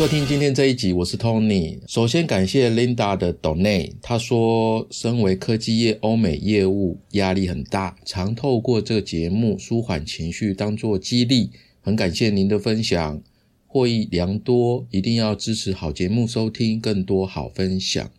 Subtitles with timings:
[0.00, 1.78] 收听今天这一集，我是 Tony。
[1.86, 11.50] 首先感谢 Linda 的 Donate，他说身为科技业欧美业务压力很大，常透过这个节目舒缓情绪，当做激励。
[11.82, 13.22] 很感谢您的分享，
[13.66, 18.10] 获益良多，一定要支持好节目收听，更多好分享。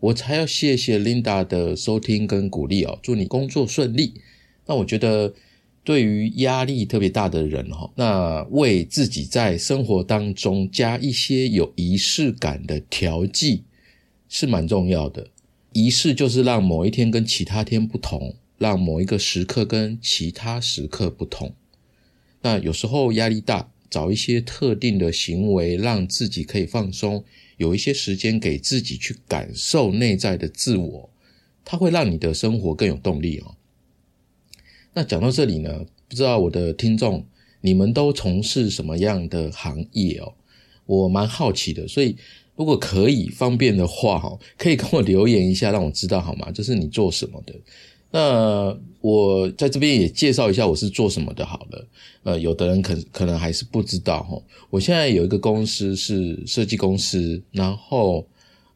[0.00, 4.14] 我才要谢谢 Linda 的收听跟鼓励哦，祝你工作顺利。
[4.66, 5.32] 那我觉得。
[5.84, 13.64] 对于压力特别大的人哈，那为自己在生活当中加一些有仪式感的调剂
[14.28, 15.28] 是蛮重要的。
[15.72, 21.52] 仪式就是让某一天跟其他天不同，让某一个时刻跟其他时刻不同。
[22.42, 27.24] 那有时候压力大，找一些特定的行为，让自己可以放松，
[27.56, 31.10] 有一些时间给自己去感受内在的自我，
[31.64, 33.56] 它会让你的生活更有动力哦。
[34.94, 37.24] 那讲到这里呢，不知道我的听众
[37.60, 40.34] 你们都从事什么样的行业哦？
[40.86, 42.16] 我蛮好奇的，所以
[42.56, 46.50] 如果可以方便的话哈，可以跟我留言一下，让我知道好吗？
[46.50, 47.54] 就是你做什么的？
[48.10, 51.88] 那我在这边也介绍一下我是做什么的，好了。
[52.24, 54.38] 呃，有的人可可能还是不知道哈。
[54.68, 58.26] 我现在有一个公司是设计公司，然后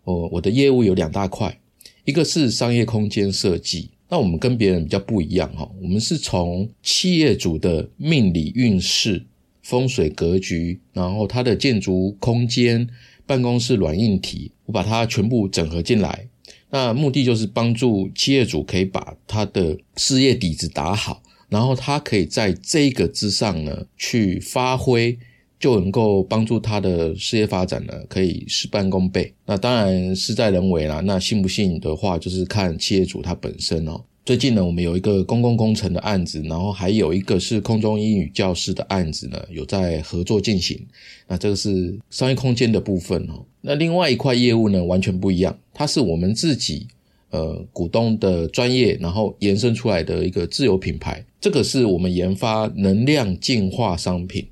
[0.04, 1.60] 我我的业务有两大块，
[2.06, 3.90] 一个是商业空间设计。
[4.08, 9.26] 那我们跟别人比较不一样哈，我们是从企业主的命理运势、
[9.62, 12.88] 风水格局，然后它的建筑空间、
[13.26, 16.28] 办公室软硬体，我把它全部整合进来。
[16.70, 25.18] 那目的就是帮助企业主可以把他的事业底子打好，然后他可以在这个之上呢去发挥。
[25.58, 29.32] 就能够帮助他的事业发展呢，可以事半功倍。
[29.46, 31.00] 那当然事在人为啦。
[31.00, 34.00] 那信不信的话，就是看企业主他本身哦。
[34.24, 40.84] 最近呢，我们有一个公共工程的案子，然后还有一个是空中英语教室的案子呢，有在合作进行。
[41.28, 43.44] 那这个是商业空间的部分哦。
[43.60, 46.88] 那另外一块业务呢，完全不一样，它是我们自己
[47.30, 51.24] 呃股东的专业，然后延伸出来的一个自有品牌。
[51.40, 54.44] 这个是我们研发能量净化商品。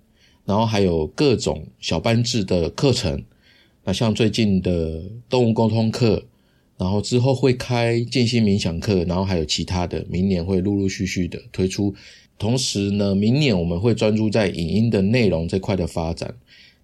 [0.45, 3.23] 然后还有各种小班制的课程，
[3.85, 6.25] 那像最近的动物沟通课，
[6.77, 11.95] 然后之后会开静心冥想课，然后还有其他的，明年会陆陆续续的推出。
[12.39, 16.35] 同时呢，明年我们会专注在影音的内容这块的发展。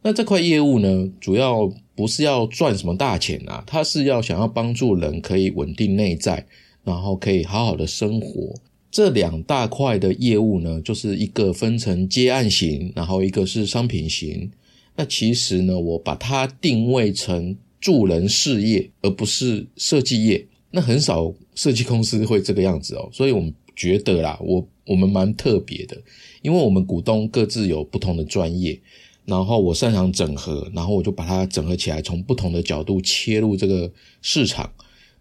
[0.02, 6.46] 那这块业务呢，主要不是要赚什么大钱啊，它是要想要帮助人可以稳定内在，
[6.84, 8.54] 然后可以好好的生活。
[8.90, 14.50] 这两大块的业务呢，就是一个分成接案型，然后一个是商品型。
[14.96, 20.44] 那其实呢，我把它定位成助人事业，而不是设计业。
[20.72, 25.96] 那很少设计公司会这个样子哦，所以我们觉得啦，我我们蛮特别的，
[26.42, 28.78] 因为我们股东各自有不同的专业，
[29.24, 33.90] 然后我擅长整合，然后我就把它整合起来，从不同的角度切入这个
[34.20, 34.70] 市场。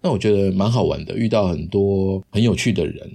[0.02, 3.12] 那我觉得蛮好玩的，遇到很多很有趣的人。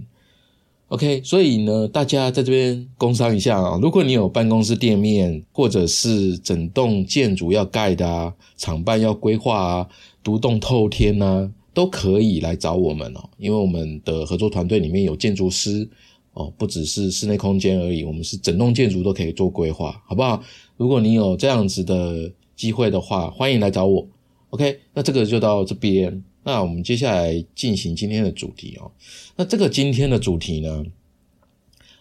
[0.88, 3.78] OK，所以呢，大家在这边工商一下啊。
[3.82, 9.88] 如果你有办公室店面，或者是整栋建筑要盖的啊，厂办要规划啊，
[10.22, 13.30] 独栋透天呐，都可以来找我们哦。
[13.38, 15.88] 因为我们的合作团队里面有建筑师
[16.34, 20.40] 哦，不只是室内空间而已，我们是整栋建筑都可以做规划，好不好？
[20.76, 24.06] 如果你有这样子的机会的话，欢迎来找我。
[24.50, 26.22] OK，那这个就到这边。
[26.44, 28.92] 那我们接下来进行今天的主题哦。
[29.36, 30.84] 那这个今天的主题呢，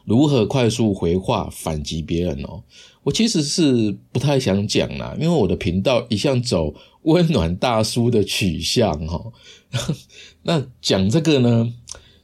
[0.06, 2.64] 如何快速回话反击别人哦？
[3.04, 9.32] 我其实是不太想讲啦，因为我的频道一向走温暖大叔的取向哈。
[10.44, 11.74] 那讲这个呢，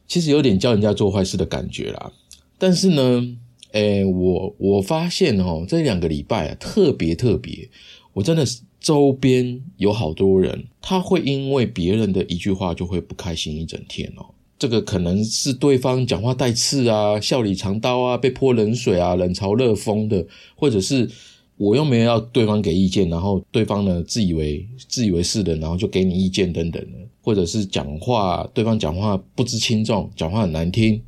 [0.08, 2.12] 其实有点教人家做坏事的感觉啦。
[2.58, 3.38] 但是呢，
[3.72, 7.70] 诶，我我发现哦，这两个礼拜啊，特别特别，
[8.14, 8.62] 我真的是。
[8.80, 14.26] 周边有好多人，他会因为别人的一句话就会不开心一整天哦。
[14.58, 21.10] 这个可能是对方讲话带刺啊，笑里藏刀啊，被泼冷水啊，冷嘲热讽的，或者是
[21.58, 31.02] 我又没有要对方给意见，然后对方呢自以为自以为是的，然后就给你意见等等的，或者是讲话对方讲话不知轻重，讲话很难听。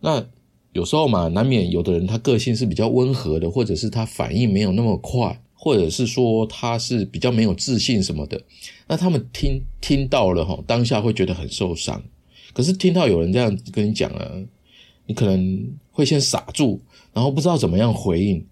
[0.00, 0.22] 那
[0.72, 5.40] 有时候嘛，难免有的人他个性是比较温和的，或者是他反应没有那么快。
[5.64, 8.38] 或者是说他是比较没有自信什么的，
[8.86, 12.02] 那他们听听到了哈，当下会觉得很受伤。
[12.52, 14.44] 可是听到有人这样跟你讲了，
[15.06, 16.78] 你可能会先傻住，
[17.14, 18.44] 然后不知道怎么样回应，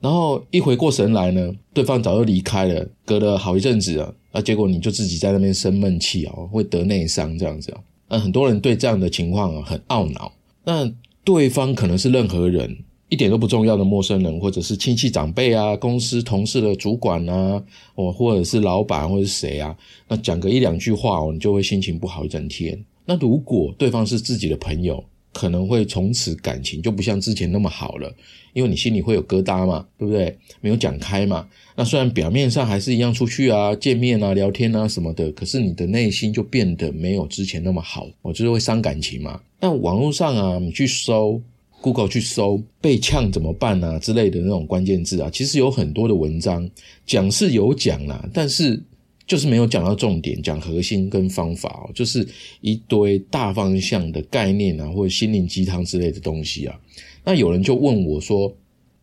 [0.00, 7.80] 然后一回过神来呢，对方早就离开了，隔了好一阵子啊，那结果你就自己在那边生闷气哦，会得内伤这样子啊。
[8.08, 10.32] 那很多人对这样的情况啊很懊恼。
[10.64, 10.92] 那
[11.22, 12.78] 对方可能是任何人。
[13.08, 17.62] 一点都不重要的陌生人，或者是亲戚长辈啊，公司同事的主管啊，
[17.94, 19.76] 哦，或者是老板或者是谁啊，
[20.08, 22.84] 那讲个一两句话哦，你就会心情不好一整天。
[23.04, 28.12] 那如果对方是自己的朋友，可能会从此感情就不像之前那么好了，
[28.54, 30.36] 因为你心里会有疙瘩嘛，对不对？
[30.60, 31.46] 没有讲开嘛。
[31.76, 39.40] 那虽然表面上还是一样出去啊、见面啊、聊天啊什么的，可是你的内心就变得没有之前那么好，我就是会伤感情嘛。
[39.60, 41.40] 那网络上啊，你去搜
[41.86, 46.68] Google 去搜被呛怎么办啊之类的那种关键字啊，其实有很多的文章
[47.06, 48.82] 讲是有讲啦，但是。
[49.28, 52.24] 就是没有讲到重点，讲核心跟方法哦，就是
[52.60, 56.78] 一堆大方向的概念啊，或者心灵鸡汤之类的东西啊。
[57.24, 58.56] 那有人就问我说：“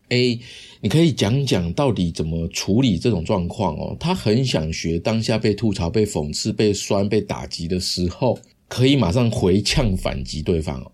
[0.08, 0.38] 哎，
[0.80, 10.90] 你可以讲讲到底怎么处理这种状况哦？”他很想学当下被吐槽、被讽刺、被酸、被打击的时候，可以马上回呛反击对方哦。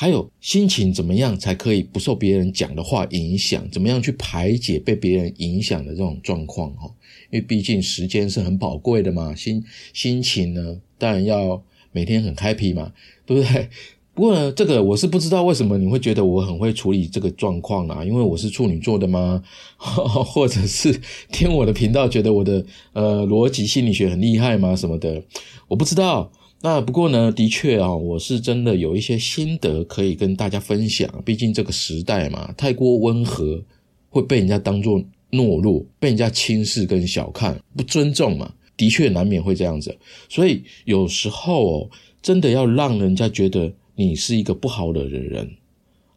[0.00, 3.70] 还有心情怎么样才可以不受别人讲的话影响？
[3.70, 6.72] 怎么样去排解被别人影响的这种状况？
[6.72, 6.90] 哈，
[7.30, 9.62] 因为毕竟时间是很宝贵的嘛，心
[9.92, 11.62] 心情呢，当然要
[11.92, 12.90] 每天很 happy 嘛，
[13.26, 13.68] 对不对？
[14.14, 18.02] 不过呢，这个我是不知道为什么你会觉得我很会处理这个状况啊？
[18.02, 19.42] 因为我是处女座的吗？
[19.76, 20.98] 或者是
[21.30, 22.64] 听我的频道觉得我的
[22.94, 24.74] 呃逻辑心理学很厉害吗？
[24.74, 25.22] 什么的，
[25.68, 26.32] 我不知道。
[26.62, 31.10] 那不过呢，的确啊，我是真的有一些心得可以跟大家分享。
[31.24, 33.62] 毕竟这个时代嘛，太过温和
[34.10, 38.52] 会被人家当作懦弱，被人家轻视跟小看，不尊重嘛。
[38.76, 39.96] 的确难免会这样子。
[40.28, 41.90] 所以有时候哦，
[42.22, 45.50] 真的要让人家觉得你是一个不好惹的人，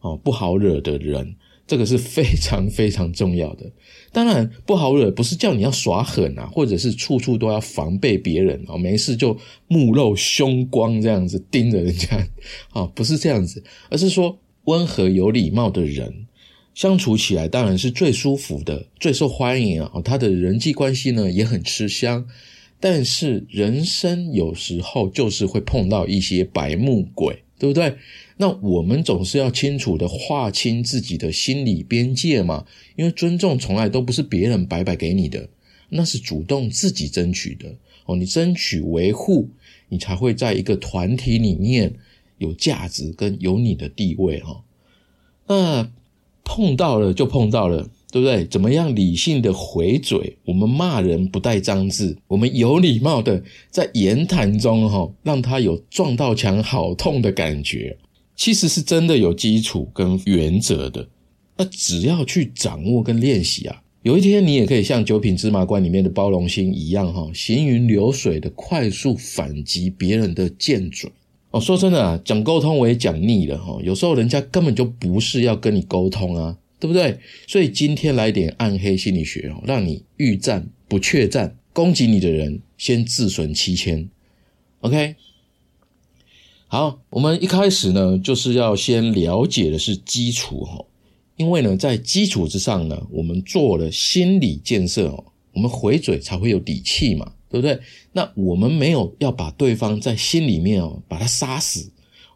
[0.01, 1.35] 哦，不好惹的人。
[1.65, 3.71] 这个是非常非常重要的，
[4.11, 9.37] 当然不好惹，不是叫你要耍狠啊，或者是处处都要防备别人啊，没事就
[9.67, 12.27] 目露凶光这样子盯着人家
[12.71, 16.27] 啊， 不是这样子，而是说温和有礼貌的人
[16.73, 22.25] 相处起来当然是最舒服的，最受欢迎啊，他的人际关系呢也很吃香，
[22.79, 27.95] 但是人生有时候就是会碰到一些白目鬼，对不对？
[28.35, 32.65] 那我们总是要清楚的划清自己的心理边界嘛，
[32.97, 35.47] 因为尊重从来都不是别人白白给你的，
[35.87, 37.73] 那是主动自己争取的
[38.05, 38.17] 哦。
[38.17, 39.47] 你争取维护，
[39.87, 41.93] 你才会在一个团体里面
[42.37, 44.61] 有价值跟有你的地位哈。
[45.47, 45.89] 那
[46.43, 48.45] 碰到了就碰到了，对不对？
[48.45, 50.37] 怎么样理性的回嘴？
[50.45, 57.97] 我们骂人不带脏字，我们有礼貌的在言谈中哈，让他有撞到墙好痛的感觉。
[58.35, 61.07] 其实是真的有基础跟原则的，
[61.57, 71.11] 那只要去掌握跟练习啊，有一天你也可以像《九品芝麻官》里面的包容心一样哈，行云流水的快速反击别人的剑嘴
[71.49, 71.59] 哦。
[71.59, 77.17] 说真的啊，讲沟通我也讲腻了哈，有时候人家根本就不是要跟你沟通啊，对不对？
[77.47, 84.09] 所以今天来点暗黑心理学哦，让你欲战不确战，攻击你的人先自损七千
[84.81, 85.15] ，OK。
[86.67, 90.85] 好，我们一开始呢，就是要先了解的是基础哈，
[91.37, 97.79] 因为呢，在基础之上呢，我们做了心理建设哦，我们回嘴才会有底气嘛，对不对？
[98.11, 101.89] 那我们没有要把对方在心里面哦，把他杀死，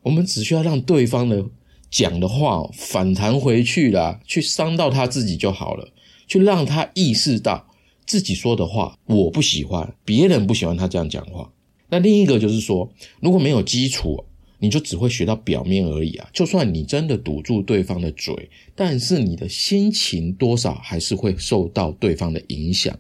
[0.03, 1.45] 我们只需要让对方呢
[1.89, 5.93] 讲的话反弹回去啦，去伤到他自己就好了，
[6.27, 7.67] 去让他意识到
[8.05, 11.51] 自己说的话我不喜欢，别人不喜欢他这样讲话。
[11.89, 12.91] 那另一个就是说，
[13.21, 14.25] 如果没有基础，
[14.59, 16.29] 你就只会学到表面而已啊。
[16.33, 22.97] 就算你真的堵住对方的嘴，但是你的心情多少还是会受到对方的影响。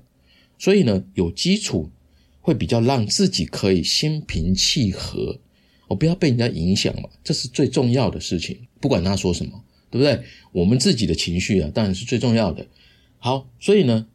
[0.57, 1.89] 所以呢，有基础
[2.39, 5.39] 会比较让自己可以心平气和，
[5.87, 8.66] 我不要被人家影响嘛，这是最重要的事情。
[8.79, 10.23] 不管他说什么，对不对？
[10.51, 12.65] 我们自己的情绪啊，当然是最重要的。
[13.19, 14.07] 好，所以呢，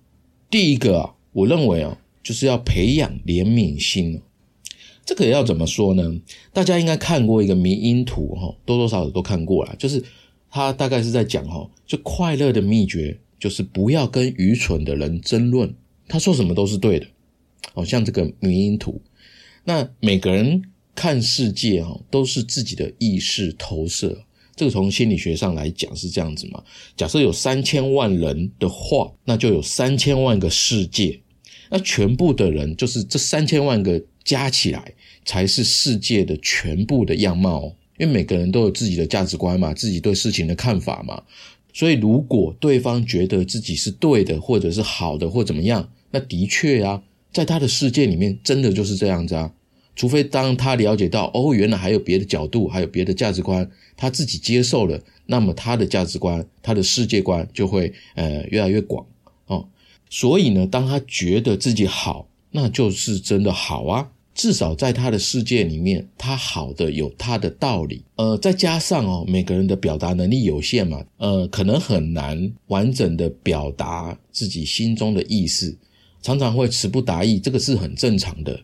[0.50, 4.21] 第一个啊，我认为啊，就是要培养怜悯心。
[5.04, 6.21] 这个要怎么说呢？
[6.52, 9.75] 大家应该看过一个迷因图哈，多多少少都看过了。
[9.76, 10.02] 就是
[10.49, 15.75] 他大概是在讲哈，就快乐的秘诀就是不要跟愚蠢的人争论，
[16.07, 17.07] 他说什么都是对的。
[17.75, 19.00] 哦，像这个迷因图，
[19.64, 20.62] 那每个人
[20.95, 24.25] 看世界哈都是自己的意识投射，
[24.56, 26.62] 这个从心理学上来讲是这样子嘛。
[26.97, 31.21] 假设有三千万人的话，那就有三千万个世界，
[31.71, 34.02] 那全部的人就是这三千万个。
[34.25, 34.94] 加起来
[35.25, 37.64] 才是世界的全部的样貌，
[37.99, 41.21] 因为每个人都有自己的价值观嘛，自己对事情的看法嘛。
[41.73, 49.52] 所以，如果对方觉得自己是对的，或者是好的，或怎么样，那的确啊，在他的世界里面，真的就是这样子啊。
[49.94, 59.04] 除非当他了解到哦，原来还有别的角度，还有别的价值观，他自己接受了，那么他的价值观、他的世界观就会呃越来越广
[59.46, 59.68] 哦。
[60.08, 64.11] 所以呢，当他觉得自己好，那就是真的好啊。
[64.34, 68.02] 至少在他的世界里面，他好的有他的道理。
[68.16, 75.76] 呃，再加上哦，每个人的表达能力有限嘛，呃，可能很难完整的表达自己心中的意思，
[76.22, 78.58] 常常会词不达意，这个是很正常的。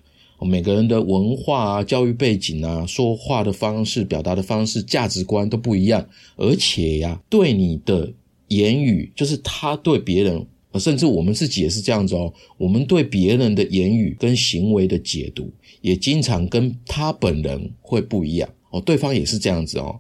[0.47, 8.13] 每个人的文化啊、教育背景啊、说话的方式、表达的方式、价值观都不一样，而且呀，对你的
[8.49, 10.47] 言语，就是他对别人。
[10.79, 18.81] 甚至我们自己也是这样子哦，我们对别人的言语跟行为的解读，也经常跟他本人会不一样哦。
[18.81, 19.99] 对方也是这样子哦，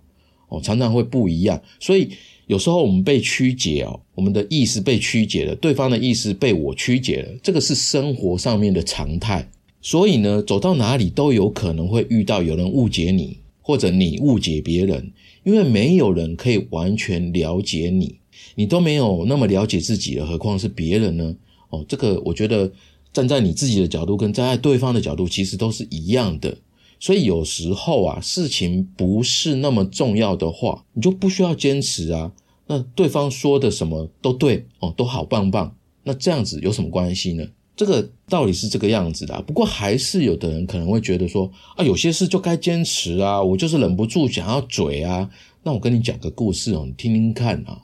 [0.48, 1.60] 哦，常常会不一样。
[1.80, 2.10] 所以
[2.46, 9.50] 有时候我们被曲解哦，我们的意思被曲解了，对方的意思被我曲解了，这个是生活上面的常态。
[9.80, 15.12] 所以呢，走到哪里都有可能会遇到有人误解你，或者你误解别人，
[15.44, 18.16] 因为没有人可以完全了解你。
[18.54, 21.36] 你都没有那么了解自己了，何况是别人呢？
[21.70, 22.72] 哦，这个我觉得
[23.12, 26.58] 站在你自己的角度跟站在对方的角度其实都是一样的。
[27.00, 32.32] 所以有时候啊，事情不是那么重要的话，你就不需要坚持啊。
[32.66, 35.76] 那对方说的什么都对哦，都好棒棒。
[36.02, 37.46] 那这样子有什么关系呢？
[37.78, 39.40] 这个道理是这个样子的。
[39.42, 45.30] 不过还是有的人可能会觉得说啊，有些事就该坚持啊，我就是忍不住想要嘴啊。
[45.62, 47.80] 那我跟你讲个故事哦，你听听看啊。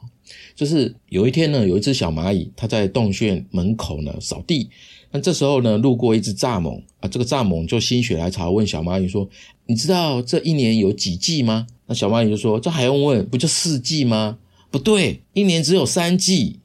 [0.56, 4.68] 就是有一天呢，有一只小蚂蚁，它在洞穴门口呢扫地。
[5.12, 9.28] 那这时候呢，路过一只蚱蜢啊，这个蚱蜢就心血来潮问小蚂蚁说
[9.66, 13.24] ：“你知道这一年有几季吗？”那小蚂蚁就说：“这还用问？
[13.28, 14.38] 不就四季吗？
[14.72, 16.58] 不对，一年只有三季，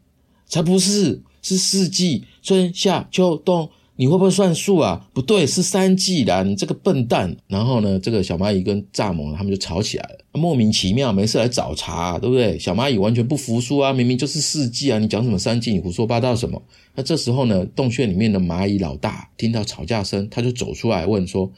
[0.48, 5.06] 才不是，是四季，春夏秋冬。”你会不会算数啊？
[5.12, 6.41] 不对，是三季的！
[6.46, 7.36] 你这个笨蛋。
[7.48, 12.58] 然后呢，这个小蚂蚁跟蚱蜢他们就吵起来了，莫名其妙，没事来找茬，对不对？
[12.58, 15.74] 小蚂蚁完全不服输啊，明明就是四季啊，你讲什么三季？
[15.74, 16.62] 你胡说八道什么？
[16.96, 21.51] 那这时候呢，洞穴里面的蚂蚁老大听到吵架声，他就走出来问说：“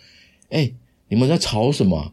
[0.49, 0.71] 哎，
[1.09, 2.11] 你们在吵什么？”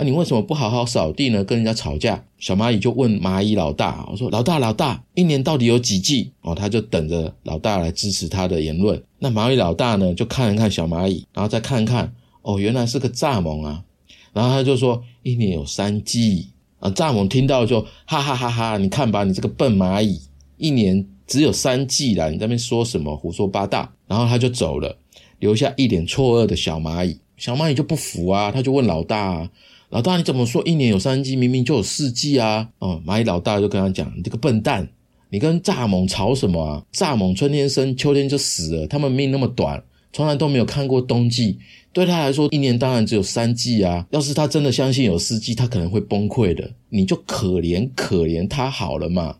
[0.00, 1.44] 那你为什么不好好扫地呢？
[1.44, 8.98] 跟人家吵架，小蚂蚁就问蚂蚁老大：“我说老大老大，一年到底有几季？”哦，他就等着老大来支持他的言论。
[9.18, 13.84] 那蚂蚁老大呢，就看了看小蚂蚁，然后再看看，哦，原来是个蚱蜢啊。
[14.32, 20.18] 然后他就说：“一年有三季啊。”蚱蜢听到就哈哈哈哈，你看吧，你这个笨蚂蚁，
[20.56, 23.86] 一年只有三季啦，你在那边说什么胡说八道？
[24.06, 24.96] 然后他就走了，
[25.40, 27.18] 留下一脸错愕的小蚂蚁。
[27.36, 29.46] 小蚂蚁就不服啊，他就问老大。
[29.90, 32.70] 老大，你怎么说一年有三季，明明就有四季啊？
[32.78, 34.88] 哦，蚂蚁老大就跟他讲：“你这个笨蛋，
[35.30, 36.86] 你跟蚱蜢吵什么啊？
[36.92, 39.82] 蚱蜢春天生，秋天就死了，他们命那么短，
[40.12, 41.58] 从来都没有看过冬季。
[41.92, 44.06] 对他来说，一年当然只有三季啊。
[44.10, 46.70] 要是他真的相信有四季，他可能会崩溃的。
[46.90, 49.38] 你就可怜可怜他好了嘛。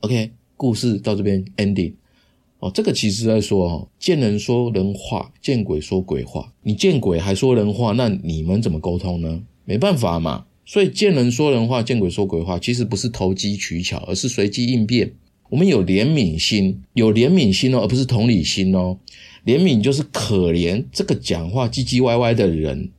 [0.00, 1.94] ”OK，故事到这边 ending。
[2.72, 6.52] 这个其实在说哦，见人说人话，见鬼说鬼话。
[6.62, 9.42] 你见鬼还说人话，那你们怎么沟通呢？
[9.64, 10.46] 没办法嘛。
[10.64, 15.12] 所以见人说人话，见鬼说鬼话，其实不是投机取巧，而是随机应变。
[15.48, 18.98] 我们有怜悯心，有怜悯心哦，而不是同理心哦。
[19.44, 22.90] 怜悯就是可怜这个讲话唧唧歪歪的人，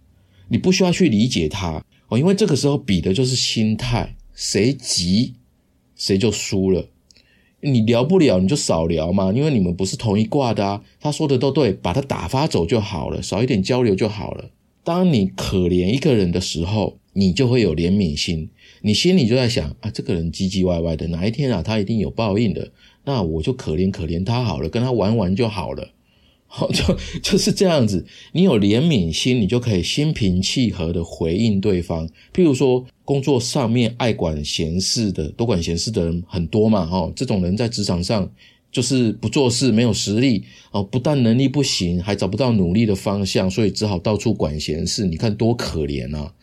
[0.48, 5.34] 你不需要去理解他哦，因为这个时候比的就是心态，谁急
[5.98, 6.88] 谁就输了。
[7.62, 10.84] 你聊不了，你就少聊嘛，因为你们不是同一挂的啊。
[11.00, 14.52] 他说的都对，把他打发走就好了，少一点交流就好了。
[14.84, 18.50] 当你可怜一个人的时候，你就会有怜悯心，
[18.82, 22.72] 你心里就在想啊，这个人唧唧歪歪的，哪一天啊，他一定有报应的。
[23.06, 25.90] 那我就可怜可怜他好了，跟他玩玩就好了。
[26.50, 28.06] 好，就就是这样子。
[28.32, 32.08] 你有怜悯心，你就可以心平气和的回应对方。
[32.34, 38.28] 譬如说，工作上面爱管闲事的、多管闲事的人很多嘛，哈，这种人在职场上
[38.72, 45.06] 就是不做事、没有实力哦，不但能力不行，还找不到努力的方向，所以只好到处管闲事。
[45.06, 46.34] 你看多可怜啊！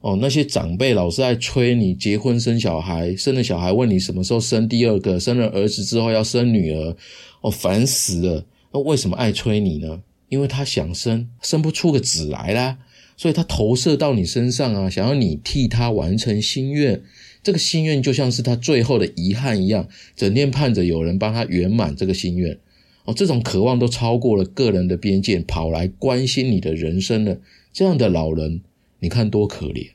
[0.00, 6.96] 哦，那些长辈老是在催你结婚生小孩，生了小孩问你什么时候生第二个，生了儿子之后要生女儿，
[7.42, 8.44] 哦，烦死了。
[8.72, 10.02] 那为什么爱催你呢？
[10.28, 12.78] 因为他想生，生不出个子来啦，
[13.16, 17.02] 所以他投射到你身上啊，想要你替他完成心愿。
[17.42, 22.58] 这个心愿就像是他最后的遗憾一样，整天盼着有人帮他圆满这个心愿。
[23.04, 27.38] 哦，这种渴望都超过了个人的边界，跑来关心你的人生了。
[27.72, 28.62] 这样的老人，
[29.00, 29.88] 你看多可怜。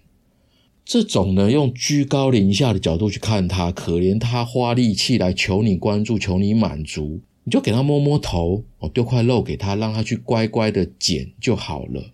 [0.83, 7.21] 这种呢，用居高临下的角度去看他，可怜他花力气来求你关注，求你满足。
[7.47, 12.11] 你就给他摸摸头，哦，丢块肉给他，让他去乖乖的捡就好了，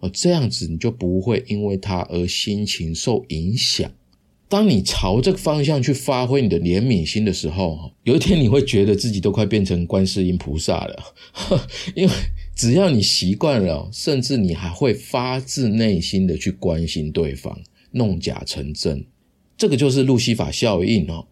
[0.00, 3.88] 哦，这样子你就不会因为他而心情受影响。
[4.48, 11.14] 当你朝这个方向去发挥你的怜悯心的时候，有一天你会觉得自己都快变成观世音菩萨了，
[11.94, 12.12] 因为
[12.56, 17.56] 只要你习惯了，甚至你还会发自内心的去关心对方，
[17.92, 19.06] 弄假成真，
[19.56, 21.28] 这个就是路西法效应哦，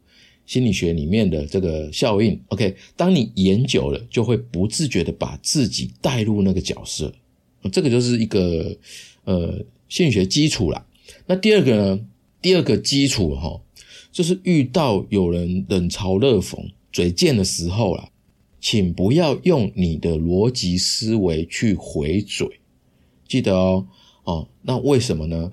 [0.47, 2.39] 心理学里面的这个效应。
[2.49, 7.13] OK，当你演久了，就会不自觉的把自己带入那个角色，
[7.71, 8.77] 这个就是一个
[9.25, 10.85] 呃心理学基础啦。
[11.27, 12.01] 那第二个呢？
[12.41, 13.61] 第二个基础哈，
[14.11, 16.59] 就是遇到有人冷嘲热讽、
[16.93, 18.09] 嘴贱的时候啦，
[18.61, 22.49] 请不要用你的逻辑思维去回嘴。
[23.29, 23.87] 记得哦，
[24.25, 25.53] 哦，那为什么呢？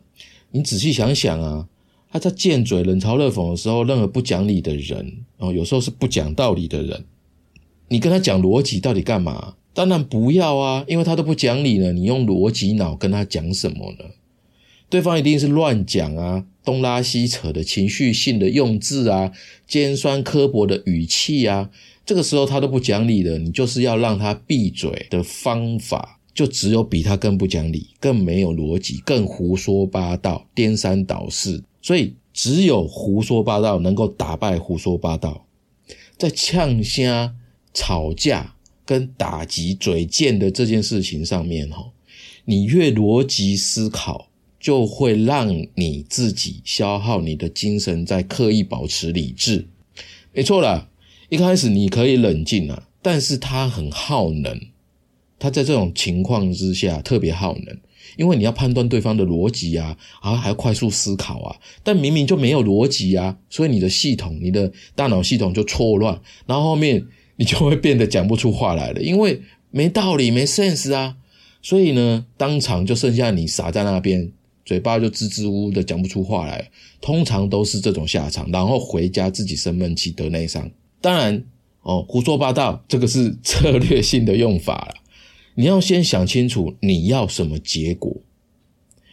[0.50, 1.70] 你仔细想想啊，
[2.12, 7.06] 他在贱嘴、冷嘲热讽的时候，任何不讲理的人哦，有时候是不讲道理的人，
[7.88, 9.56] 你跟他讲逻辑到底干嘛？
[9.74, 14.06] 当然不要啊，因为他都不讲理了，你用逻辑脑跟他讲什么呢？
[14.90, 19.32] 对方一定是乱讲啊，东拉西扯的情绪性的用字啊，
[19.68, 21.70] 尖酸刻薄的语气啊，
[22.04, 31.64] 这个时候他都不讲理的，你就是要让他闭嘴的方法，就只有比他更不讲理、更没有逻辑、更胡说八道、颠三倒四。
[31.82, 35.46] 所以只有胡说八道能够打败胡说八道，
[36.18, 37.36] 在呛虾、
[37.74, 38.56] 吵架
[38.86, 41.92] 跟打击嘴贱的这件事情上面，哈，
[42.46, 44.28] 你越逻辑思考。
[44.62, 49.66] 就会让你自己消耗你的精神，在刻意保持理智。
[50.34, 50.90] 没错了，
[51.30, 54.60] 一开始你可以冷静啊，但是它很耗能。
[55.40, 57.78] 它在这种情况之下特别耗能，
[58.18, 61.56] 因为你要判断对方的逻辑啊，啊还要快速思考啊。
[61.84, 67.06] 但明明就没有逻辑啊，所以你的系统、你的大脑系统就错乱，然后后面
[67.38, 71.18] 你就会变得讲不出话来了，因为没道理、没 sense 啊。
[71.62, 74.32] 所以呢，当场就剩下你傻在那边。
[74.66, 76.70] 嘴巴就支支吾吾的讲不出话来，
[77.02, 80.70] 通常都是这种下场，然后回家自己生闷气得内伤。
[81.02, 81.44] 当然
[81.82, 84.99] 哦，胡说八道这个是 策略性的用法了。
[85.60, 88.16] 你要先想清楚你要什么结果，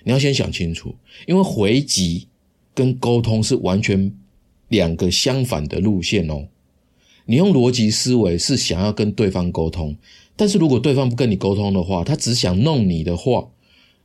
[0.05, 0.95] 你要先想清楚，
[1.27, 2.29] 因为回击
[2.73, 4.13] 跟沟通是完全
[4.69, 6.47] 两个相反的路线哦。
[7.25, 9.97] 你用逻辑思维是想要跟对方沟通，
[10.37, 13.51] 但是如果对方不跟你沟通的话，他只想弄你的话。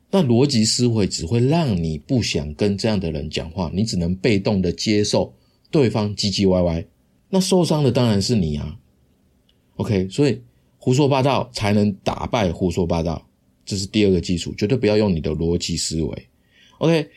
[0.10, 5.36] 那逻辑思维只会让你不想跟这样的人讲话，你只能被动的接受
[5.70, 6.86] 对方唧唧歪歪，
[7.30, 8.80] 那受伤的当然是你啊。
[9.76, 10.42] OK，所以
[10.82, 13.26] 胡说八道才能打败胡说八道，
[13.64, 16.28] 这是第二个基础，绝对不要用你的逻辑思维。
[16.80, 17.08] OK，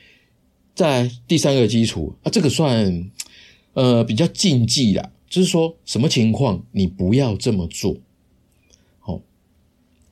[0.74, 3.10] 再第三个基础啊，这个算
[3.72, 7.96] 呃比较禁忌啦，就是说什么情况你不要这么做，
[9.00, 9.20] 好，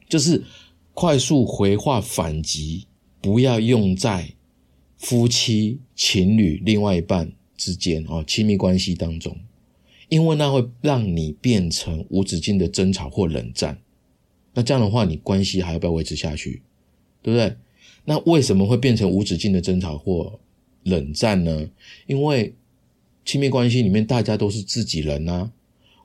[0.08, 0.42] 就是。
[0.94, 2.86] 快速回话反击，
[3.22, 4.34] 不要用在
[4.98, 9.34] 夫妻、情侣、另外一半之间哦，亲密关系当中，
[10.12, 13.78] 因为那会让你变成无止境的争吵或冷战。
[14.52, 16.60] 那这样的话，你关系还要不要维持下去？
[17.22, 17.56] 对不对？
[18.04, 20.38] 那为什么会变成无止境的争吵或
[20.82, 21.66] 冷战呢？
[22.06, 22.54] 因为
[23.24, 25.50] 亲密关系里面大家都是自己人啊。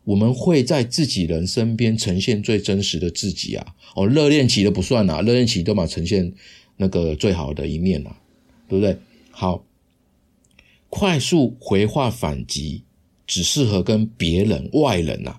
[0.05, 3.75] 我们会在自己人身边呈现最真实的自己啊！
[3.93, 6.31] 哦，热恋期的不算啊，热恋期都嘛呈现
[6.77, 8.17] 那个最好的一面啊，
[8.69, 8.97] 对不对？
[9.31, 9.65] 好，
[10.89, 12.83] 快速回话反击
[13.27, 15.35] 只适合跟别人、外人呐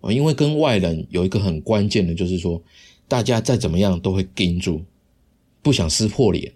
[0.00, 2.62] 啊，因为跟外人有一个很关键的，就是说
[3.06, 4.80] 大家再怎么样都会盯住，
[5.60, 6.50] 不想撕破脸。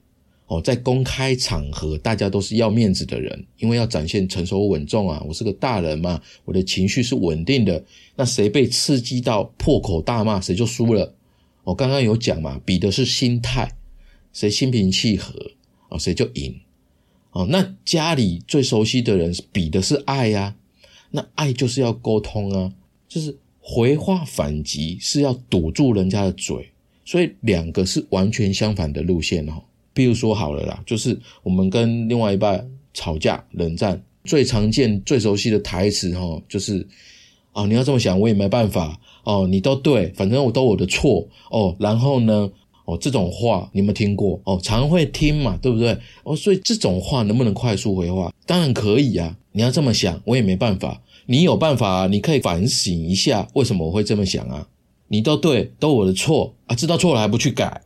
[0.48, 5.20] 哦，在公开场合，大家都是要面子的人，因为要展现成熟稳重啊。
[5.26, 7.84] 我是个大人嘛，我的情绪是稳定的。
[8.14, 11.12] 那谁被刺激到破口大骂，谁就输了。
[11.64, 13.76] 我刚刚有讲嘛，比的是心态，
[14.32, 15.34] 谁心平气和
[15.88, 16.54] 哦，谁就赢。
[17.32, 20.54] 哦，那家里最熟悉的人比的是爱呀，
[21.16, 22.70] 那爱就是要沟通啊，
[23.08, 26.68] 就是回话反击是要堵住人家的嘴，
[27.06, 29.54] 所以两个是完全相反的路线哦。
[29.94, 36.86] 比如说好了啦，就是我们跟另外一半吵架、冷战，最常见、最熟悉的台词哈，就是
[37.52, 42.50] 啊，你要这么想，我也没办法哦，你都对，反正我都我的错哦，然后呢，
[42.86, 44.40] 哦，这种话你有没有听过？
[44.44, 45.98] 哦，常会听嘛，对不对？
[46.24, 48.32] 哦，所以这种话能不能快速回话？
[48.46, 54.68] 当然可以啊，你要这么想，我也没办法，你有办法啊，你可以反省一下，为什么我会这么想啊？
[55.08, 57.82] 你都对，都我的错啊，知道错了还不去改？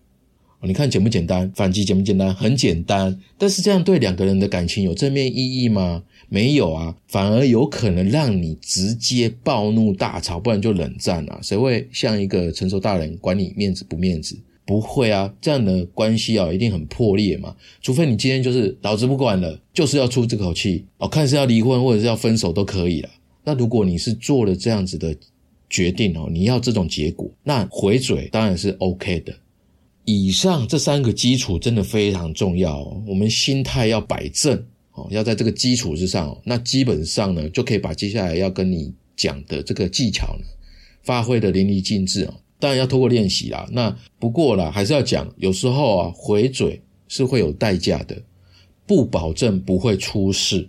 [0.63, 1.51] 你看简不简单？
[1.57, 2.35] 反击简不简单？
[2.35, 3.19] 很简单。
[3.39, 6.03] 但是这样对两个人的感情有正面意义吗？
[6.29, 11.41] 没有啊，反而有可能让你直接暴怒大吵，不然就冷战啊。
[11.43, 14.39] 谁会像一个成熟大人管你面子不面子？
[14.71, 17.57] 不会啊，这样的关系啊，一定很破裂嘛。
[17.83, 23.11] 除非你今天就是老子不管了，就是要出这口气哦，看是要离婚或者是要分手都可以了。
[23.43, 25.17] 那如果你是做了这样子的
[25.69, 29.35] 决定哦，你要这种结果，那回嘴当然是 OK 的。
[30.05, 34.57] 以上这三个基础真的非常重要，我们心态要摆正
[34.93, 40.45] 哦，要在这个基础之上，那基本上呢，就可以把接下来要跟你讲的这个技巧呢，
[41.03, 42.35] 发挥的淋漓尽致哦。
[42.61, 48.23] 当然要透过练习啦，那不过啦，还是要讲，有时候啊，回嘴是会有代价的，
[48.87, 50.69] 不保证不会出事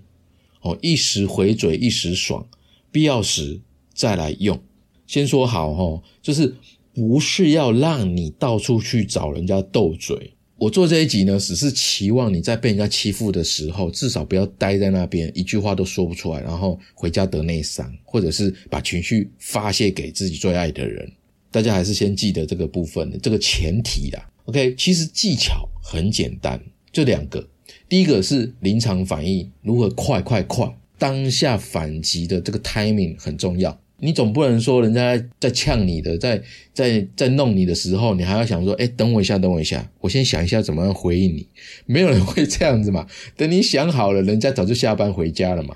[0.61, 0.75] 哦。
[0.81, 2.47] 一时回嘴一时爽，
[2.91, 3.59] 必要时
[3.93, 4.59] 再来用。
[5.05, 6.55] 先说好哈，就是。
[6.93, 10.33] 不是要让你到处去找人家斗嘴。
[10.57, 21.09] 我做这一集呢，只是期望你在被人家欺负的时候，至少不要待在那边，一句话都说不出来，然后回家得内伤，或者是把情绪发泄给自己最爱的人。
[21.51, 24.29] 大家还是先记得这个部分，这个前提啦。
[24.45, 26.59] OK，其实技巧很简单，
[26.91, 27.47] 就两个。
[27.87, 33.79] 第一个是临场反应，如何快快快，当下反击的这个 timing 很重要。
[34.03, 36.41] 你总不能说人家在呛你的，在
[36.73, 41.47] 在在弄你的时候，你还要想说，哎，等我一下，等我一下，我先想一下怎么样回应你。
[41.85, 43.05] 没有人会这样子嘛？
[43.37, 45.75] 等你想好了，人家早就下班回家了嘛。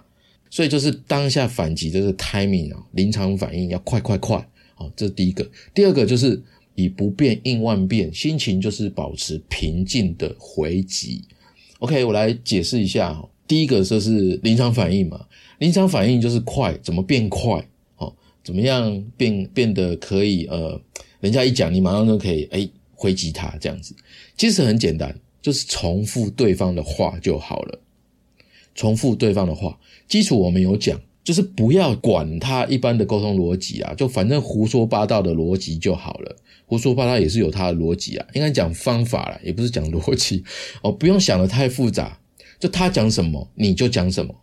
[0.49, 5.49] 所以就是当下反击的这个 timing 啊，临场反应要快快快哦，这是第一个。
[5.73, 6.41] 第二个就是
[6.75, 11.23] 以不变应万变，心情就是保持平静的回击。
[11.79, 13.21] OK，我来解释一下。
[13.47, 15.27] 第一个就是临场反应嘛，
[15.59, 17.63] 临场反应就是快，怎么变快？
[17.97, 18.11] 哦
[18.43, 20.45] 怎么样变变得可以？
[20.45, 20.81] 呃，
[21.19, 23.95] 人家一讲，你马上就可以哎回击他这样子。
[24.35, 27.79] 其实很简单，就是重复对方的话就好了。
[28.73, 36.35] 重复对方的话，基础我们有讲，就是不要管他一般的沟通逻辑啊，就反正胡说八道的逻辑就好了。
[36.67, 40.43] 胡说八道也是有他的逻辑啊，应该讲方法了，也不是讲逻辑
[40.83, 40.91] 哦。
[40.91, 42.19] 不用想的太复杂，
[42.59, 44.33] 就他讲什么你就讲什么。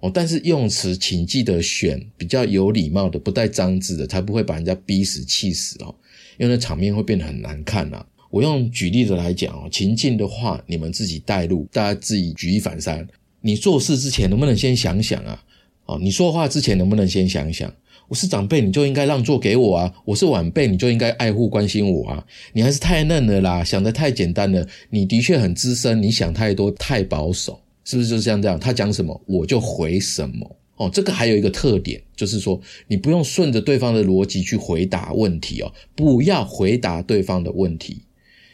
[0.00, 5.94] 哦，但是用词请记得选比较有礼貌的，不带脏字的，才不会把人家逼死、气死哦。
[6.38, 8.04] 因为那场面会变得很难看呐。
[8.30, 13.08] 我用举例的来讲哦，情境的话，你们自己带入，大家自己举一反三。
[13.40, 15.42] 你做事之前能不能先想想啊？
[15.88, 17.72] 哦，你说话之前能不能先想想？
[18.08, 22.22] 我是长辈，你就应该让座给我啊；我是晚辈，你就应该爱护关心我啊。
[22.52, 24.66] 你还是太嫩了啦，想的太简单了。
[24.90, 27.58] 你的确很资深，你想太多，太保守。
[27.84, 28.60] 是不是就是像这样？
[28.60, 30.90] 他讲什么我就回什么哦。
[30.92, 38.02] 这个还有一个特点，就是说你不用顺着对方的逻辑去回答问题哦，不要回答对方的问题。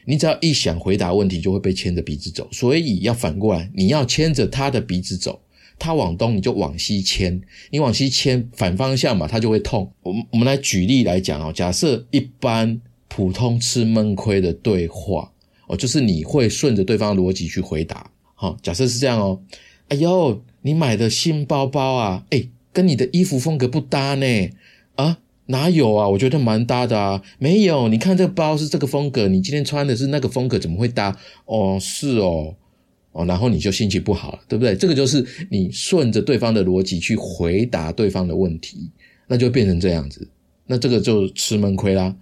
[0.04, 2.46] 你只要一想回答问题，就会被牵着鼻子走。
[2.52, 5.40] 所以要反过来，你要牵着他的鼻子走。
[5.78, 9.90] 他往东，你就往西牵；你往西牵，反方向嘛，他就会痛。
[10.02, 11.52] 我们我们来举例来讲哦。
[11.52, 15.32] 假设一般普通吃闷亏的对话
[15.66, 18.10] 哦，就是你会顺着对方逻辑去回答。
[18.34, 19.40] 好，假设是这样哦。
[19.88, 24.50] 哎呦，你买的新包包啊，哎，跟你的衣服风格不搭呢。
[24.94, 26.08] 啊，哪有啊？
[26.08, 27.22] 我觉得蛮搭的啊。
[27.38, 31.16] 没有，你看这个包是这个风格，你今天穿的是那个风格，怎么会搭？
[31.44, 32.54] 哦，是哦，
[33.14, 34.74] 哦，然后你就心情不好了，对不对？
[34.74, 38.90] 这个就是你顺着对方的逻辑去回答对方的问题，
[39.28, 40.28] 那就变成这样子。
[40.66, 42.16] 那这个就吃闷亏啦。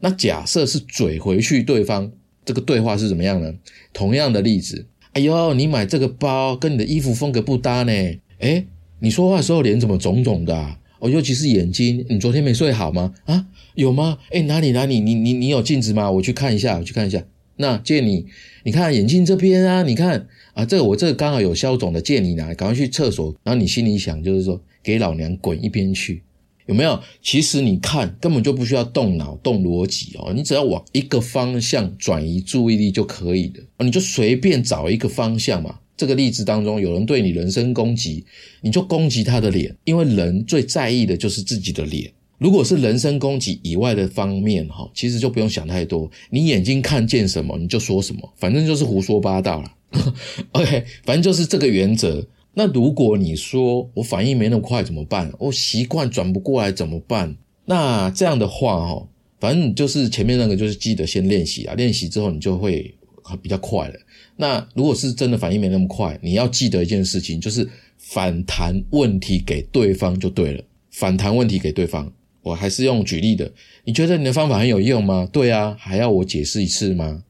[0.00, 2.12] 那假设是嘴回去，对方
[2.44, 3.54] 这个对话是怎么样呢？
[3.94, 4.86] 同样的例子。
[5.12, 7.92] 哎呦，你买这个包跟你的衣服风格不搭呢。
[8.40, 8.66] 哎，
[9.00, 10.76] 你说话的时候脸怎么肿肿的？
[10.98, 13.14] 哦，尤其是眼睛，你昨天没睡好吗？
[13.24, 14.18] 啊，有吗？
[14.30, 15.00] 哎，哪里哪里？
[15.00, 16.10] 你你你有镜子吗？
[16.10, 17.24] 我去看一下，我去看一下。
[17.56, 18.26] 那借你，
[18.64, 23.34] 你看眼镜这边啊，你看啊，这个我这个刚好有消肿的，借你拿，赶快去厕所。
[23.42, 26.22] 然后你心里想，就是说给老娘滚一边去。
[26.66, 26.98] 有没有？
[27.20, 33.84] 其实你看，根本就不需要动脑、动逻辑哦，你只要往一个方向转移注意力就可以了。
[33.84, 35.78] 你就随便找一个方向嘛。
[35.96, 38.24] 这个例子当中，有人对你人身攻击，
[38.62, 42.10] 你就攻击他的脸，因为人最在意的就是自己的脸。
[42.38, 46.10] 如果是人身攻击以外的方面，哈，其实就不用想太多。
[46.30, 49.72] 你眼睛看见什么，你就说什么，反正就是胡说八道了。
[50.52, 52.26] OK，反正就是这个原则。
[52.54, 55.32] 那如果你说我反应没那么快怎么办？
[55.38, 57.36] 我习惯转不过来怎么办？
[57.64, 59.08] 那这样的话哈，
[59.40, 62.94] 反正就是前面那个就是记得先练习啊，练习之后你就会
[63.40, 63.94] 比较快了。
[64.36, 67.68] 那如果是真的反应没那么快，你要记得一件事情，就是
[67.98, 70.62] 反弹问题给对方就对了。
[70.90, 72.12] 反弹问题给对方，
[72.44, 73.50] 我还是用举例的。
[73.82, 75.28] 你觉得你的方法很有用吗？
[75.32, 77.24] 对啊，还要我解释一次吗？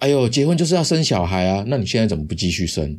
[0.00, 2.98] 哎呦，结婚就是要生小孩啊，那你现在怎么不继续生？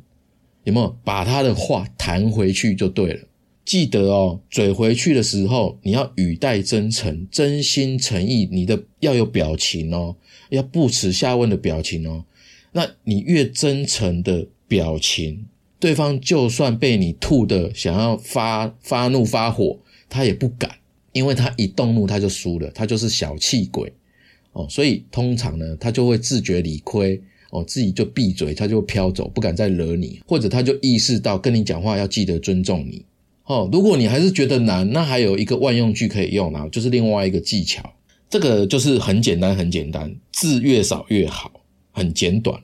[0.64, 3.20] 有没有把他的话弹回去就对了？
[3.66, 10.16] 记得哦，嘴回去的时候，你要语带真诚、真心诚意，你的要有表情哦，
[10.50, 12.26] 要不耻下问的表情哦。
[12.72, 15.46] 那你越真诚的表情，
[15.80, 20.79] 对方就算被你吐的想要发发怒发火，他也不敢，
[21.12, 23.92] 因为他一动怒他就输了，他就是小气鬼
[24.54, 24.68] 哦。
[24.70, 33.04] 所以通常呢，他就会自觉理亏哦，自己就闭嘴，他就飘走，不敢再惹你，或者他就意识到跟你讲话要记得尊重你。
[33.46, 37.94] 哦，如果你还是觉得难，那还有一个万用句可以用啊，就是另外一个技巧。
[38.30, 41.52] 这个就是很简单，很简单，字越少越好，
[41.92, 42.62] 很简短。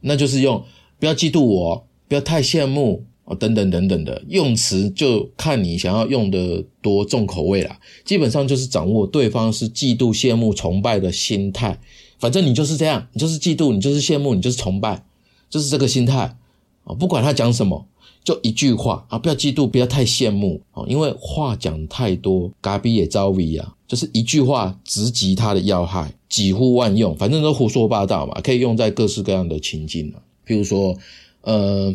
[0.00, 0.64] 那就是用
[0.98, 7.78] 不要嫉妒我，不要太羡慕哦，等等等等的用词，就看你想要用的多重口味啦。
[8.04, 11.78] 基本上就是掌握对方是嫉妒、羡慕、崇拜的心态。
[12.18, 15.04] 反正你就是这样，你就是嫉妒，你就是羡慕，你就是崇拜，
[15.50, 16.36] 就是这个心态
[16.84, 16.94] 啊。
[16.94, 17.86] 不管他讲什么。
[18.24, 23.76] 就一句话啊，不要嫉妒，不要太羡慕啊，因为话讲太多，嘎逼也招危啊。
[23.86, 30.18] 就是一句话直击他的要害，几乎万用，反正都胡说八道嘛，可以用在各式各样的情境啊。
[30.44, 30.96] 譬如说，
[31.42, 31.94] 呃，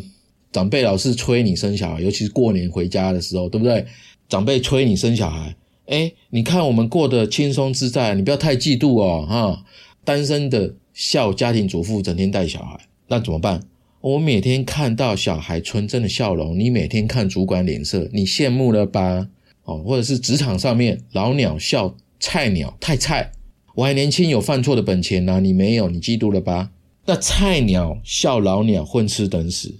[0.52, 3.84] 长辈老是催你生小孩，尤其是过年回家的时候，对不对？
[4.28, 9.64] 长辈催你生小孩，哎，你看我们过得轻松自在，你不要太嫉妒哦，哈。
[10.04, 13.62] 单身的孝家庭主妇整天带小孩，那怎么办？
[14.00, 19.28] 我每天看到小孩纯真的笑容，你每天看主管脸色，你羡慕了吧？
[19.62, 23.30] 哦，或者是职场上面老鸟笑菜鸟太菜，
[23.76, 26.72] 我还年轻有犯错的本钱呢，你没有，你嫉妒了吧？
[27.06, 29.72] 那菜鸟笑老鸟混吃等死，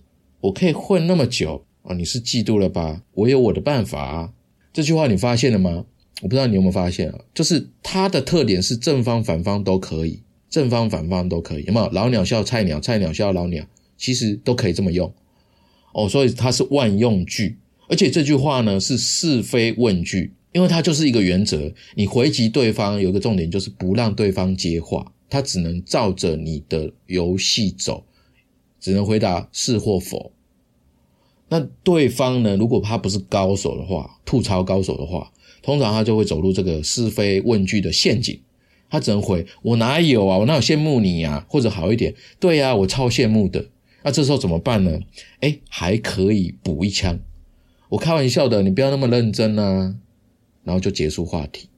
[0.43, 3.03] 我可以混那么久啊，你是嫉妒了吧？
[3.15, 4.33] 我有我的办法啊。
[4.73, 5.87] 这句话你发现了吗？
[6.21, 11.89] 我不知道你有没有发现啊，就是它的特点是正方反方都可以，正方反方都可以，有没有？
[11.91, 13.67] 老鸟笑菜鸟，菜鸟笑老鸟。
[13.99, 15.15] 其实都可以这么用
[15.93, 17.57] 哦，所以它是万用句，
[17.89, 21.73] 而且这句话呢是是非问句，因为它就是一个原则。
[21.95, 28.05] 你回击对方有一个重点，就是不让对方接话，他只能照着你的游戏走，
[28.83, 30.33] 只能回答是或否。
[31.49, 38.39] 那对方呢，如果他不是高手的话，吐槽高手的话，通常他就会走入这个是非问句的陷阱，
[38.91, 43.65] 他只能回我哪有啊，我哪有羡慕你呀，或者好一点，对呀，我超羡慕的。
[44.03, 44.99] 那这时候怎么办呢？
[45.41, 47.21] 哎，还可以补一枪。
[47.89, 49.97] 我开玩笑的，你不要那么认真啊。
[50.65, 51.69] 然后就结束话题。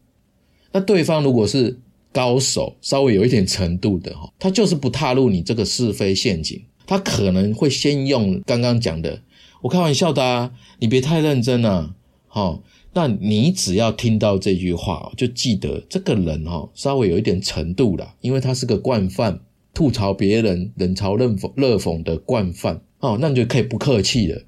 [0.73, 1.79] 那对方如果是
[2.12, 6.62] 高手，稍微有一点程度的哈，他就是不踏入你这个是非陷阱。
[6.87, 9.23] 他可能会先用刚刚讲的，
[9.62, 11.94] 我开玩笑的啊，你别太认真啊。
[12.27, 19.40] 好，那你只要听到这句话，就记得这个人哈，稍微有一点程度了，因为他是个惯犯。
[19.73, 24.40] 吐槽别人冷嘲热讽热讽的惯犯哦，那你就可以不客气了，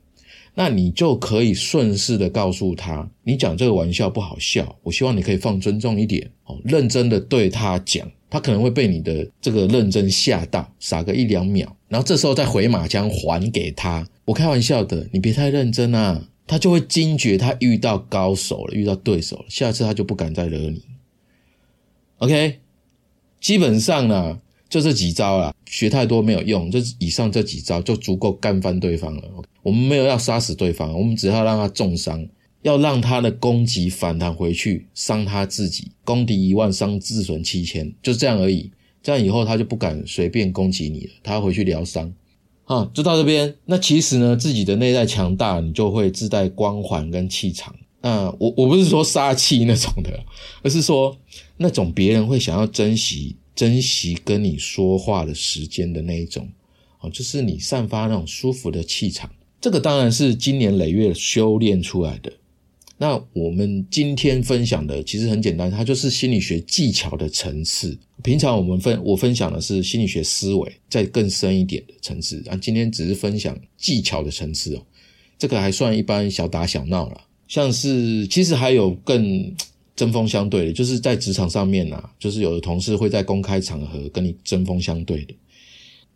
[0.54, 20.82] 那你就可以顺势的告诉他，你讲这个玩笑不好笑，我希望你可以放尊重一点哦，认真的对他讲，他可能会被你的这个认真吓到，傻个一两秒，然后这时候再回马枪还给他，我开玩笑的，你别太认真啊，他就会惊觉他遇到高手了，遇到对手了，下次他就不敢再惹你。
[22.18, 22.60] OK，
[23.40, 24.40] 基本上呢。
[24.68, 29.22] 就这几招啦，学太多没有用，就以上这几招就足够干翻对方了。
[29.62, 32.26] 我们没有要杀死对方，我们只要让他重伤，
[32.66, 38.72] 要让他的攻击反弹回去，伤他自己，攻敌一万，伤自损七千，就这样而已。
[39.04, 42.12] 这样以后他就不敢随便攻击你了，他要回去疗伤。
[42.64, 43.54] 啊，就到这边。
[43.66, 47.72] 那其实呢，自己的内在强大，你就会自带光环跟气场。
[48.00, 50.24] 那我我不是说杀气那种的，
[50.64, 51.16] 而是说
[51.58, 53.36] 那种别人会想要珍惜。
[53.54, 56.46] 珍惜跟你说话的时间的那一种，
[57.00, 59.30] 哦，就是你散发那种舒服的气场。
[59.60, 62.32] 这个当然是经年累月修炼出来的。
[62.98, 67.98] 那我们今天分享的其实很简单，它就是心理学技巧的层次。
[68.22, 72.56] 平常我们分我分享的是心理学思维，在更深一点的层次啊。
[72.56, 74.82] 今天只是分享技巧的层次哦，
[75.38, 77.20] 这个还算一般小打小闹了。
[77.48, 79.54] 像是其实还有更。
[79.96, 85.32] 针锋相对的，就是在职场上面呐，就是有的同事会在公开场合跟你针锋相对的。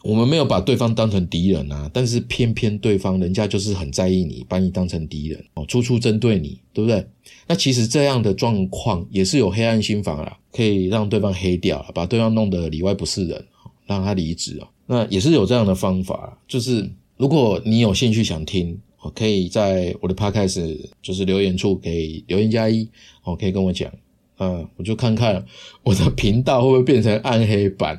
[0.02, 7.06] 我们没有把对方当成敌人啊，但是偏偏对方人家就是很在意你，把你当成敌人哦，处处针对你，对不对？
[7.46, 13.44] 那其实这样的状况也是有黑暗心法啦，可以让对方黑掉，把对方弄得里外不是人，
[13.86, 14.68] 让他离职哦。
[14.86, 18.78] 那也是有这样的方法，就是如果你有兴趣想听。
[19.02, 22.86] 哦，可以在我的 podcast 就是留言处给留言加一，
[23.22, 23.90] 哦，可以跟我讲，
[24.38, 25.42] 嗯，我就看看
[25.82, 27.98] 我的频道会不会变成暗黑版，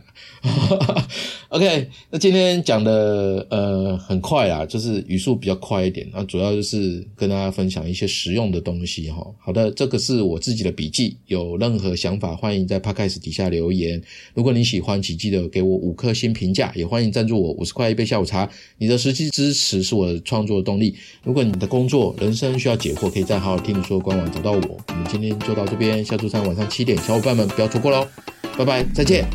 [1.51, 9.21] OK，那今天讲的呃很快啊，就是语速比较快一点，那主要就是跟大家分享一些实用的东西哈。
[9.37, 14.01] 好的，这个是我自己的笔记，有任何想法欢迎在 Podcast 底下留言。
[14.33, 18.49] 如果你喜欢，请记得给我五颗星评价，也欢迎赞助我五十块一杯下午茶。
[18.77, 20.95] 你的实际支持是我的创作的动力。
[21.21, 24.79] 如果你的工作、人生需要解惑，可以在好好听你说官网找到我。
[24.87, 28.07] 我们今天就到这边，下周三晚上七点，小伙伴们不要错过喽，
[28.57, 29.25] 拜拜，再见。